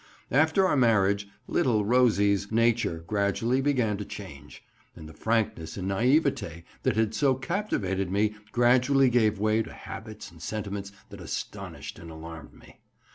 [0.31, 4.63] After our marriage 'little Rosie's' nature gradually began to change;
[4.95, 10.31] and the frankness and naïveté that had so captivated me gradually gave way to habits
[10.31, 12.79] and sentiments that astonished and alarmed me.